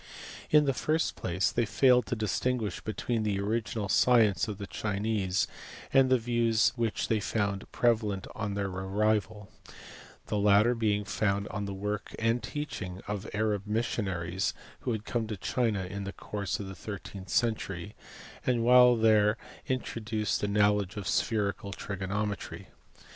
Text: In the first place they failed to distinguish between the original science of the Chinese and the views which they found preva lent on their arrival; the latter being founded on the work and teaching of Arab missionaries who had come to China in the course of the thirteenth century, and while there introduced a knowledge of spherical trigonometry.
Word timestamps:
In 0.49 0.65
the 0.65 0.73
first 0.73 1.15
place 1.15 1.51
they 1.51 1.63
failed 1.63 2.07
to 2.07 2.15
distinguish 2.15 2.81
between 2.81 3.21
the 3.21 3.39
original 3.39 3.87
science 3.87 4.47
of 4.47 4.57
the 4.57 4.65
Chinese 4.65 5.45
and 5.93 6.09
the 6.09 6.17
views 6.17 6.73
which 6.75 7.07
they 7.07 7.19
found 7.19 7.71
preva 7.71 8.01
lent 8.01 8.25
on 8.33 8.55
their 8.55 8.65
arrival; 8.71 9.47
the 10.25 10.39
latter 10.39 10.73
being 10.73 11.05
founded 11.05 11.51
on 11.51 11.65
the 11.65 11.73
work 11.75 12.15
and 12.17 12.41
teaching 12.41 13.03
of 13.07 13.29
Arab 13.35 13.67
missionaries 13.67 14.55
who 14.79 14.91
had 14.91 15.05
come 15.05 15.27
to 15.27 15.37
China 15.37 15.83
in 15.85 16.03
the 16.05 16.13
course 16.13 16.59
of 16.59 16.67
the 16.67 16.73
thirteenth 16.73 17.29
century, 17.29 17.93
and 18.43 18.63
while 18.63 18.95
there 18.95 19.37
introduced 19.67 20.41
a 20.41 20.47
knowledge 20.47 20.97
of 20.97 21.07
spherical 21.07 21.71
trigonometry. 21.71 22.69